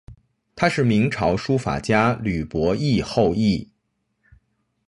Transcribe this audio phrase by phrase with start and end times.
[0.55, 3.69] 她是明朝书法家吕伯懿后裔。